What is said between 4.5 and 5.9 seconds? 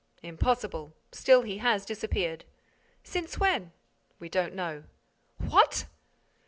know." "What!"